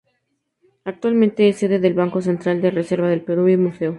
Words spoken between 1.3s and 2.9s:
es sede del Banco Central de